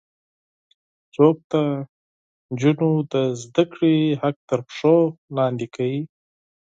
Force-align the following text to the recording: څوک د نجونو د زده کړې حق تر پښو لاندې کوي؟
څوک 1.15 1.35
د 1.51 1.53
نجونو 2.51 2.89
د 3.11 3.13
زده 3.43 3.63
کړې 3.73 3.95
حق 4.21 4.37
تر 4.49 4.59
پښو 4.67 4.97
لاندې 5.37 5.67
کوي؟ 5.75 6.01